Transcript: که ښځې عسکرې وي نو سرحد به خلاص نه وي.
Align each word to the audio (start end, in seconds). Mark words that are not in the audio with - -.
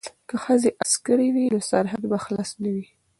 که 0.27 0.35
ښځې 0.43 0.69
عسکرې 0.83 1.27
وي 1.35 1.45
نو 1.53 1.59
سرحد 1.69 2.03
به 2.09 2.17
خلاص 2.25 2.49
نه 2.63 2.69
وي. 2.75 2.85